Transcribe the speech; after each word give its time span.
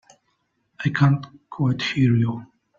I 0.83 0.89
can't 0.89 1.27
quite 1.51 1.79
hear 1.83 2.15
you. 2.15 2.43